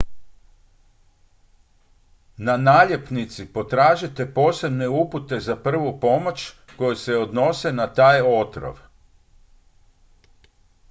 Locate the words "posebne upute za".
4.33-5.55